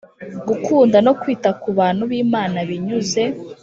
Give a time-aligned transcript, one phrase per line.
[0.47, 3.23] Gukunda no kwita ku bantu b Imana binyuze